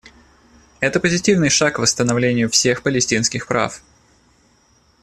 [0.79, 3.83] Это позитивный шаг к восстановлению всех палестинских прав.